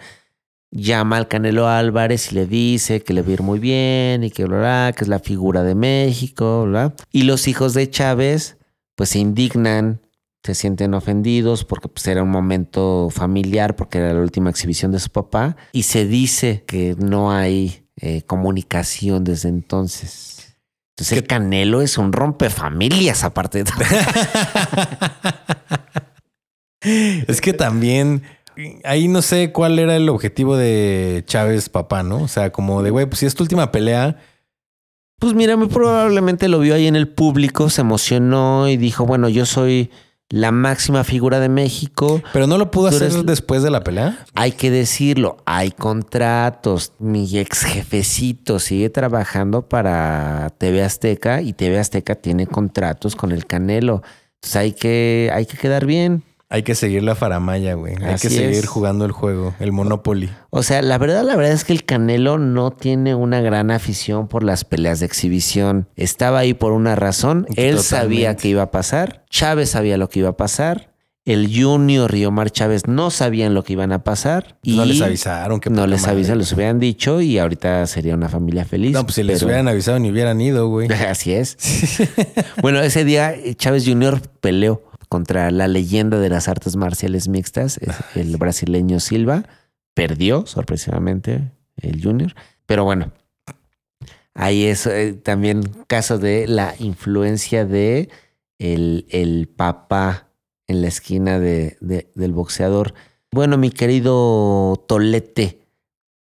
[0.71, 4.31] llama al Canelo Álvarez y le dice que le va a ir muy bien y
[4.31, 6.65] que, bla, que es la figura de México.
[6.67, 6.95] Bla.
[7.13, 8.57] Y los hijos de Chávez
[8.95, 10.03] pues se indignan,
[10.45, 15.01] se sienten ofendidos porque pues, era un momento familiar, porque era la última exhibición de
[15.01, 20.59] su papá, y se dice que no hay eh, comunicación desde entonces.
[20.91, 23.71] Entonces el Canelo es un rompefamilias aparte de
[27.27, 28.23] es que también
[28.85, 32.23] ahí no sé cuál era el objetivo de Chávez papá, ¿no?
[32.23, 34.19] O sea, como de, güey, pues si es tu última pelea,
[35.19, 39.29] pues mira, muy probablemente lo vio ahí en el público, se emocionó y dijo, bueno,
[39.29, 39.91] yo soy
[40.31, 42.23] la máxima figura de México.
[42.33, 44.25] Pero no lo pudo hacer después de la pelea.
[44.35, 46.93] Hay que decirlo, hay contratos.
[46.99, 53.45] Mi ex jefecito sigue trabajando para TV Azteca y TV Azteca tiene contratos con el
[53.45, 54.03] Canelo.
[54.37, 56.23] Entonces hay que, hay que quedar bien.
[56.53, 57.95] Hay que seguir la faramaya, güey.
[58.03, 60.31] Hay que seguir jugando el juego, el Monopoly.
[60.51, 64.27] O sea, la verdad, la verdad es que el Canelo no tiene una gran afición
[64.27, 65.87] por las peleas de exhibición.
[65.95, 67.47] Estaba ahí por una razón.
[67.55, 69.25] Él sabía que iba a pasar.
[69.31, 70.93] Chávez sabía lo que iba a pasar.
[71.25, 74.59] El Junior y Omar Chávez no sabían lo que iban a pasar.
[74.65, 75.61] Y no les avisaron.
[75.61, 78.91] Que no les avisaron, les hubieran dicho y ahorita sería una familia feliz.
[78.91, 80.91] No, pues si les hubieran avisado ni hubieran ido, güey.
[81.09, 81.57] Así es.
[82.61, 87.81] bueno, ese día Chávez Junior peleó contra la leyenda de las artes marciales mixtas,
[88.15, 89.43] el brasileño Silva.
[89.93, 92.35] Perdió, sorpresivamente, el Junior.
[92.65, 93.13] Pero bueno,
[94.35, 98.09] ahí es eh, también caso de la influencia de
[98.59, 100.29] el, el papá
[100.69, 102.95] en la esquina de, del boxeador.
[103.33, 105.67] Bueno, mi querido Tolete,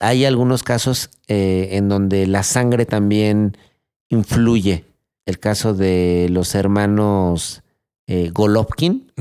[0.00, 3.56] hay algunos casos eh, en donde la sangre también
[4.08, 4.84] influye.
[5.26, 7.62] El caso de los hermanos
[8.10, 9.12] eh, Golovkin.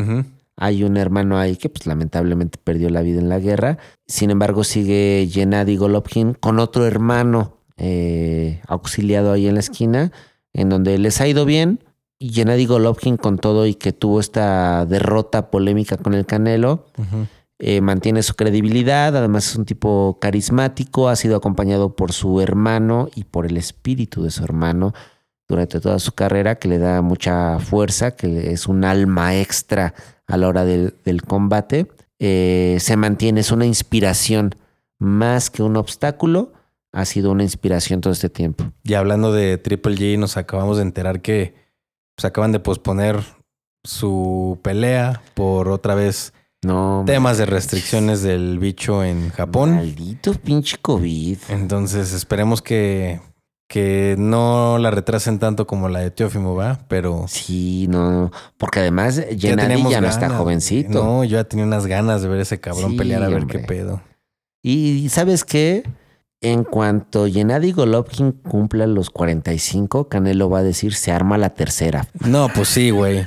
[0.55, 3.77] Hay un hermano ahí que pues lamentablemente perdió la vida en la guerra.
[4.07, 10.11] Sin embargo, sigue Gennady Golovkin con otro hermano eh, auxiliado ahí en la esquina,
[10.53, 11.83] en donde les ha ido bien.
[12.17, 16.87] Y Gennady Golovkin con todo y que tuvo esta derrota polémica con el Canelo,
[17.59, 23.07] eh, mantiene su credibilidad, además es un tipo carismático, ha sido acompañado por su hermano
[23.15, 24.93] y por el espíritu de su hermano
[25.49, 29.95] durante toda su carrera, que le da mucha fuerza, que es un alma extra
[30.27, 30.93] a la hora del,
[31.27, 31.87] combate.
[32.19, 34.53] Eh, se mantiene, es una inspiración
[34.99, 36.53] más que un obstáculo,
[36.93, 38.71] ha sido una inspiración todo este tiempo.
[38.83, 41.55] Y hablando de Triple G, nos acabamos de enterar que
[42.15, 43.19] pues, acaban de posponer
[43.83, 46.33] su pelea por otra vez
[46.63, 47.03] No.
[47.07, 49.75] temas de restricciones del bicho en Japón.
[49.75, 51.37] Maldito pinche COVID.
[51.49, 53.21] Entonces esperemos que,
[53.69, 56.79] que no la retrasen tanto como la de Teófimo, ¿va?
[56.87, 58.31] Pero Sí, no.
[58.57, 61.03] Porque además ya Gennady ya no está jovencito.
[61.03, 63.61] No, yo ya tenía unas ganas de ver ese cabrón Sí, pelear a ver hombre.
[63.61, 64.01] qué pedo.
[64.63, 65.83] Y ¿sabes qué?
[66.41, 72.07] En cuanto Gennady Golovkin cumpla los 45, Canelo va a decir se arma la tercera.
[72.25, 73.25] No, pues sí, güey.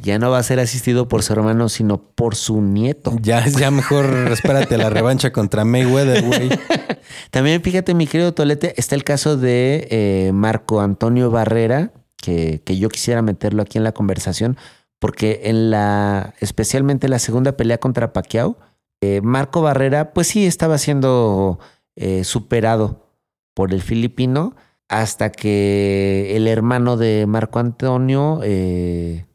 [0.00, 3.14] Ya no va a ser asistido por su hermano, sino por su nieto.
[3.20, 6.48] Ya, ya mejor espérate la revancha contra Mayweather, güey.
[7.30, 12.78] También fíjate, mi querido Tolete, está el caso de eh, Marco Antonio Barrera, que, que
[12.78, 14.56] yo quisiera meterlo aquí en la conversación,
[14.98, 18.56] porque en la, especialmente en la segunda pelea contra Pacquiao,
[19.02, 21.60] eh, Marco Barrera, pues sí, estaba siendo
[22.00, 23.06] eh, superado
[23.54, 24.54] por el filipino
[24.88, 29.26] hasta que el hermano de Marco Antonio eh,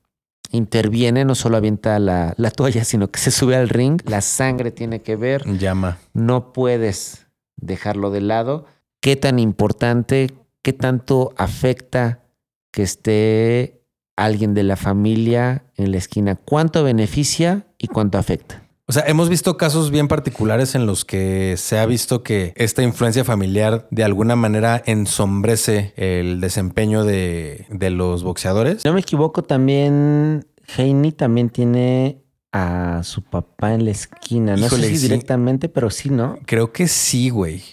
[0.52, 4.72] interviene, no solo avienta la, la toalla, sino que se sube al ring, la sangre
[4.72, 5.98] tiene que ver, Llama.
[6.14, 8.66] no puedes dejarlo de lado.
[9.02, 12.24] ¿Qué tan importante, qué tanto afecta
[12.72, 13.82] que esté
[14.16, 16.36] alguien de la familia en la esquina?
[16.36, 18.63] ¿Cuánto beneficia y cuánto afecta?
[18.86, 22.84] O sea, hemos visto casos bien particulares en los que se ha visto que esta
[22.84, 28.84] influencia familiar de alguna manera ensombrece el desempeño de, de los boxeadores.
[28.84, 30.46] No me equivoco, también
[30.78, 34.58] Heini también tiene a su papá en la esquina.
[34.58, 35.08] No Híjole, sé si sí.
[35.08, 36.38] directamente, pero sí, ¿no?
[36.46, 37.64] Creo que sí, güey.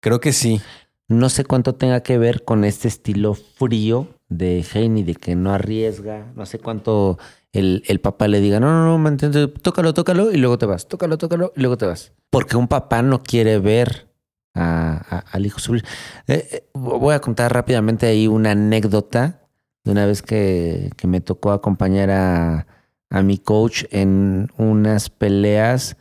[0.00, 0.60] Creo que sí.
[1.06, 5.52] No sé cuánto tenga que ver con este estilo frío de Heini, de que no
[5.52, 6.32] arriesga.
[6.34, 7.18] No sé cuánto
[7.52, 10.86] el, el papá le diga, no, no, no, mantente, tócalo, tócalo y luego te vas.
[10.88, 12.12] Tócalo, tócalo y luego te vas.
[12.30, 14.08] Porque un papá no quiere ver
[14.54, 15.84] a- a- al hijo subir.
[16.26, 19.42] Eh, eh, voy a contar rápidamente ahí una anécdota
[19.84, 22.66] de una vez que, que me tocó acompañar a,
[23.10, 25.96] a mi coach en unas peleas.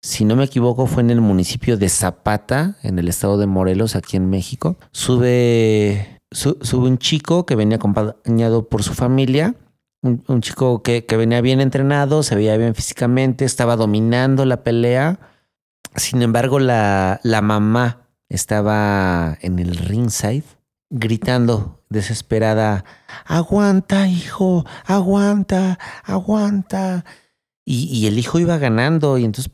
[0.00, 3.96] Si no me equivoco, fue en el municipio de Zapata, en el estado de Morelos,
[3.96, 4.78] aquí en México.
[4.92, 9.54] Sube, su- sube un chico que venía acompañado por su familia.
[10.02, 15.18] Un, chico que, que venía bien entrenado, se veía bien físicamente, estaba dominando la pelea.
[15.96, 20.44] Sin embargo, la, la mamá estaba en el ringside
[20.90, 22.84] gritando desesperada,
[23.24, 27.04] aguanta, hijo, aguanta, aguanta.
[27.64, 29.52] Y, y el hijo iba ganando y entonces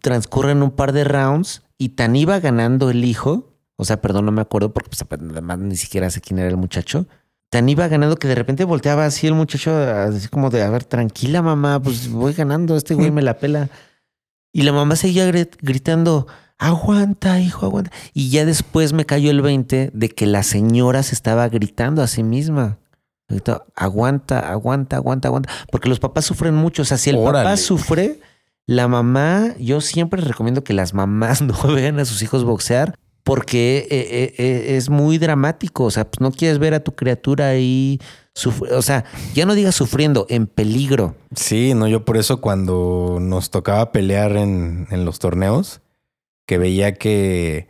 [0.00, 4.32] transcurren un par de rounds y tan iba ganando el hijo, o sea, perdón, no
[4.32, 7.06] me acuerdo porque pues, además ni siquiera sé quién era el muchacho,
[7.50, 10.84] tan iba ganando que de repente volteaba así el muchacho, así como de, a ver,
[10.84, 13.68] tranquila mamá, pues voy ganando, este güey me la pela.
[14.52, 16.26] Y la mamá seguía gri- gritando,
[16.58, 17.90] aguanta, hijo, aguanta.
[18.14, 22.06] Y ya después me cayó el 20 de que la señora se estaba gritando a
[22.06, 22.78] sí misma.
[23.28, 25.50] Gritó, aguanta, aguanta, aguanta, aguanta.
[25.70, 26.82] Porque los papás sufren mucho.
[26.82, 28.20] O sea, si el papá sufre,
[28.66, 32.94] la mamá, yo siempre recomiendo que las mamás no vean a sus hijos boxear
[33.30, 35.84] porque eh, eh, eh, es muy dramático.
[35.84, 38.00] O sea, pues no quieres ver a tu criatura ahí.
[38.72, 41.14] O sea, ya no digas sufriendo, en peligro.
[41.36, 45.80] Sí, no, yo por eso cuando nos tocaba pelear en, en los torneos,
[46.44, 47.68] que veía que,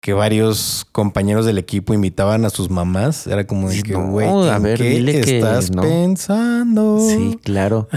[0.00, 4.54] que varios compañeros del equipo invitaban a sus mamás, era como de que, güey, a
[4.54, 5.82] ¿en ver, qué dile que estás no.
[5.82, 7.00] pensando?
[7.00, 7.88] Sí, claro.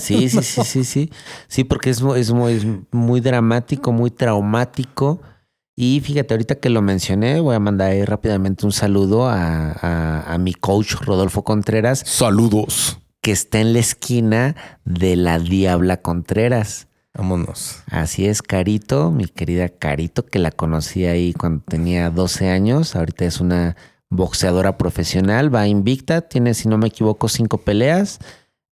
[0.00, 1.10] Sí, sí, sí, sí, sí.
[1.46, 5.20] Sí, porque es, es muy, es muy dramático, muy traumático.
[5.78, 10.32] Y fíjate, ahorita que lo mencioné, voy a mandar ahí rápidamente un saludo a, a-
[10.34, 12.98] a mi coach Rodolfo Contreras, Saludos.
[13.20, 16.88] que está en la esquina de la Diabla Contreras.
[17.14, 17.82] Vámonos.
[17.90, 22.96] Así es, Carito, mi querida Carito, que la conocí ahí cuando tenía 12 años.
[22.96, 23.76] Ahorita es una
[24.10, 28.18] boxeadora profesional, va invicta, tiene, si no me equivoco, cinco peleas.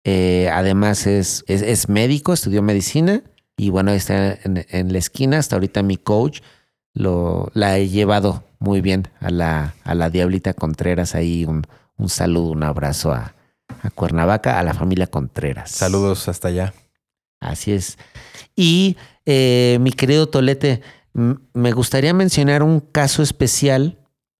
[0.05, 3.21] Eh, además es, es, es médico, estudió medicina
[3.57, 5.38] y bueno, está en, en la esquina.
[5.38, 6.39] Hasta ahorita mi coach
[6.93, 11.15] lo, la he llevado muy bien a la, a la Diablita Contreras.
[11.15, 11.63] Ahí un,
[11.97, 13.36] un saludo, un abrazo a,
[13.82, 15.71] a Cuernavaca, a la familia Contreras.
[15.71, 16.73] Saludos hasta allá.
[17.39, 17.97] Así es.
[18.56, 20.82] Y eh, mi querido Tolete,
[21.13, 23.97] me gustaría mencionar un caso especial,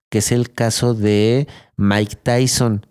[0.10, 2.86] que es el caso de Mike Tyson.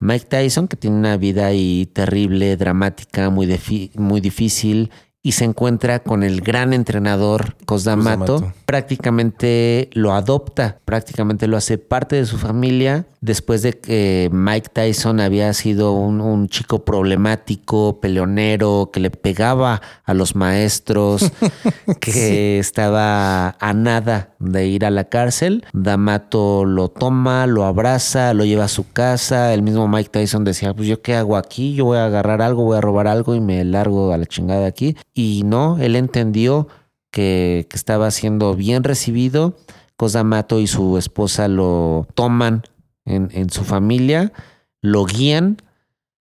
[0.00, 3.58] Mike Tyson, que tiene una vida ahí terrible, dramática, muy,
[3.94, 4.90] muy difícil,
[5.22, 8.52] y se encuentra con el gran entrenador Cosdamato.
[8.66, 15.20] Prácticamente lo adopta, prácticamente lo hace parte de su familia después de que Mike Tyson
[15.20, 21.30] había sido un, un chico problemático, peleonero, que le pegaba a los maestros,
[22.00, 25.64] que estaba a nada de ir a la cárcel.
[25.72, 29.54] D'Amato lo toma, lo abraza, lo lleva a su casa.
[29.54, 32.64] El mismo Mike Tyson decía, pues yo qué hago aquí, yo voy a agarrar algo,
[32.64, 34.96] voy a robar algo y me largo a la chingada de aquí.
[35.14, 36.68] Y no, él entendió
[37.10, 39.56] que, que estaba siendo bien recibido.
[39.96, 42.62] Cosamato y su esposa lo toman
[43.04, 44.32] en, en su familia,
[44.80, 45.58] lo guían.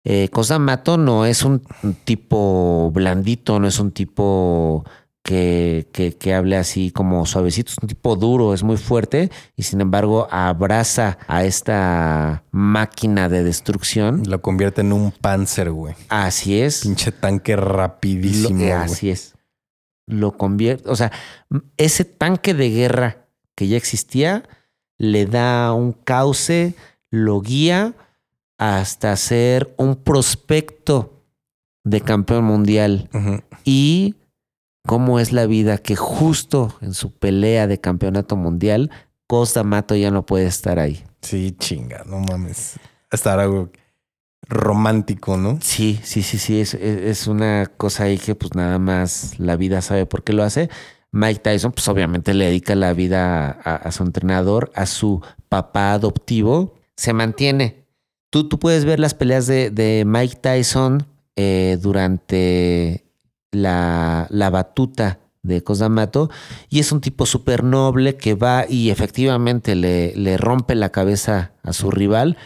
[0.04, 1.62] Eh, Cosamato no es un
[2.04, 4.84] tipo blandito, no es un tipo
[5.24, 9.64] que, que, que hable así como suavecito, es un tipo duro, es muy fuerte y
[9.64, 14.24] sin embargo abraza a esta máquina de destrucción.
[14.28, 15.96] Lo convierte en un panzer, güey.
[16.10, 16.82] Así es.
[16.82, 18.50] Pinche tanque rapidísimo.
[18.60, 18.72] Lo- güey.
[18.72, 19.36] así es.
[20.08, 21.12] Lo convierte, o sea,
[21.78, 24.44] ese tanque de guerra que ya existía
[24.98, 26.74] le da un cauce,
[27.12, 27.94] lo guía
[28.58, 31.24] hasta ser un prospecto
[31.84, 33.08] de campeón mundial.
[33.64, 34.16] Y
[34.86, 38.92] cómo es la vida que justo en su pelea de campeonato mundial,
[39.28, 41.04] Costa Mato ya no puede estar ahí.
[41.22, 42.80] Sí, chinga, no mames.
[43.12, 43.70] Estar algo
[44.48, 45.60] romántico, ¿no?
[45.62, 49.82] Sí, sí, sí, sí, es, es- una cosa ahí que pues nada más la vida
[49.82, 50.70] sabe por qué lo hace.
[51.12, 55.94] Mike Tyson pues obviamente le dedica la vida a, a su entrenador, a su papá
[55.94, 56.76] adoptivo.
[56.96, 57.86] Se mantiene.
[58.32, 63.06] Tú, tú puedes ver las peleas de, de Mike Tyson eh, durante
[63.52, 66.30] la, la batuta de Cosamato
[66.70, 71.54] y es un tipo súper noble que va y efectivamente le, le rompe la cabeza
[71.64, 72.38] a su rival,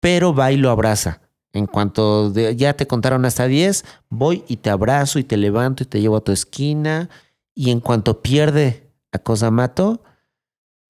[0.00, 1.20] pero va y lo abraza.
[1.52, 5.86] En cuanto ya te contaron hasta 10, voy y te abrazo y te levanto y
[5.86, 7.10] te llevo a tu esquina.
[7.54, 10.02] Y en cuanto pierde a Cosamato,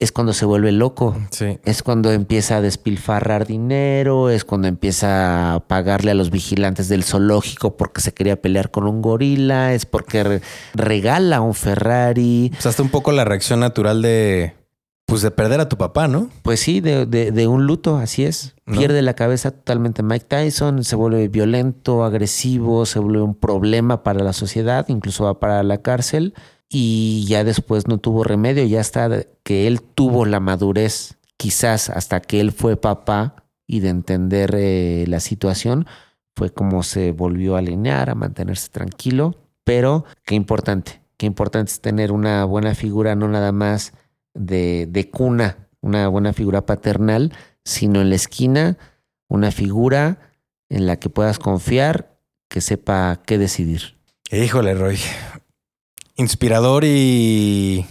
[0.01, 1.15] es cuando se vuelve loco.
[1.29, 1.59] Sí.
[1.63, 7.03] Es cuando empieza a despilfarrar dinero, es cuando empieza a pagarle a los vigilantes del
[7.03, 10.41] zoológico porque se quería pelear con un gorila, es porque re-
[10.73, 12.49] regala un Ferrari.
[12.51, 14.53] Pues hasta un poco la reacción natural de,
[15.05, 16.29] pues de perder a tu papá, ¿no?
[16.41, 18.55] Pues sí, de, de- de un luto, así es.
[18.65, 18.77] ¿No?
[18.77, 24.23] Pierde la cabeza totalmente Mike Tyson, se vuelve violento, agresivo, se vuelve un problema para
[24.23, 26.33] la sociedad, incluso va para la cárcel
[26.73, 32.21] y ya después no tuvo remedio, ya hasta que él tuvo la madurez, quizás hasta
[32.21, 35.85] que él fue papá y de entender eh, la situación,
[36.33, 41.81] fue como se volvió a alinear, a mantenerse tranquilo, pero qué importante, qué importante es
[41.81, 43.91] tener una buena figura, no nada más
[44.33, 47.33] de, de cuna, una buena figura paternal,
[47.65, 48.77] sino en la esquina,
[49.27, 50.19] una figura
[50.69, 52.17] en la que puedas confiar,
[52.47, 53.97] que sepa qué decidir.
[54.31, 54.97] Híjole, Roy.
[56.15, 57.85] Inspirador y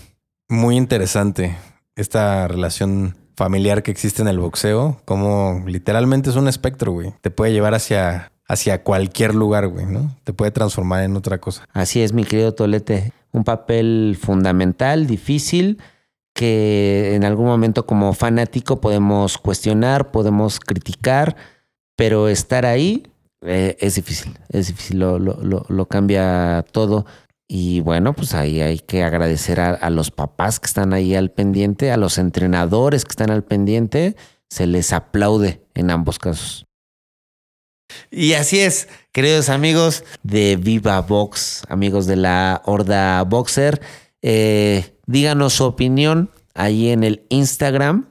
[0.48, 1.56] muy interesante
[1.96, 7.12] esta relación familiar que existe en el boxeo, como literalmente es un espectro, güey.
[7.22, 10.14] Te puede llevar hacia, hacia cualquier lugar, güey, ¿no?
[10.24, 11.64] Te puede transformar en otra cosa.
[11.72, 15.78] Así es, mi querido Tolete, un papel fundamental, difícil,
[16.34, 21.34] que en algún momento como fanático podemos cuestionar, podemos criticar,
[21.96, 23.04] pero estar ahí
[23.42, 27.06] eh, es difícil, es difícil, lo, lo- lo- lo cambia todo.
[27.52, 31.32] Y bueno, pues ahí hay que agradecer a, a los papás que están ahí al
[31.32, 34.14] pendiente, a los entrenadores que están al pendiente,
[34.48, 36.64] se les aplaude en ambos casos.
[38.08, 43.80] Y así es, queridos amigos de Viva Box, amigos de la Horda Boxer,
[44.22, 48.10] eh, díganos su opinión ahí en el Instagram.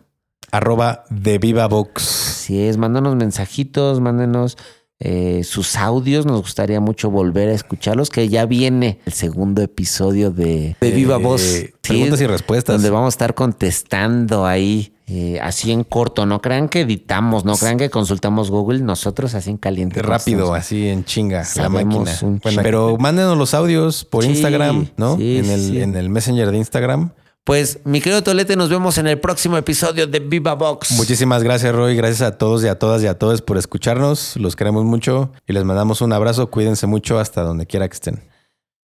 [0.52, 2.02] Arroba de Viva Box.
[2.02, 4.58] Si es, mándanos mensajitos, mándenos
[5.00, 6.26] eh, sus audios.
[6.26, 11.16] Nos gustaría mucho volver a escucharlos, que ya viene el segundo episodio de, de Viva
[11.18, 11.42] Eh, Voz.
[11.42, 12.76] Sí, Preguntas y respuestas.
[12.76, 16.26] donde vamos a estar contestando ahí, eh, así en corto.
[16.26, 18.80] No crean que editamos, no crean que consultamos Google.
[18.82, 20.02] Nosotros así en caliente.
[20.02, 22.12] Rápido, así en chinga, la máquina.
[22.44, 25.18] Bueno, pero mándenos los audios por Sí, Instagram, ¿no?
[25.18, 27.12] sí, en, el, en el Messenger de Instagram.
[27.50, 30.92] Pues, mi querido Tolete, nos vemos en el próximo episodio de Viva Box.
[30.92, 31.96] Muchísimas gracias, Roy.
[31.96, 34.36] Gracias a todos y a todas y a todos por escucharnos.
[34.36, 36.52] Los queremos mucho y les mandamos un abrazo.
[36.52, 38.24] Cuídense mucho hasta donde quiera que estén.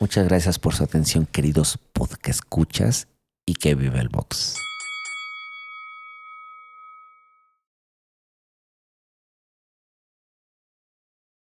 [0.00, 3.06] Muchas gracias por su atención, queridos podcast escuchas
[3.46, 4.56] y que viva el box.